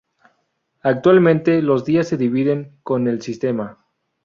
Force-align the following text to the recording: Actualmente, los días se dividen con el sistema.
Actualmente, 0.81 1.61
los 1.61 1.85
días 1.85 2.07
se 2.07 2.17
dividen 2.17 2.79
con 2.81 3.07
el 3.07 3.21
sistema. 3.21 3.85